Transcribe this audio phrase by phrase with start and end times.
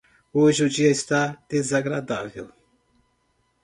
[0.33, 2.49] Hoje o dia está desagradável.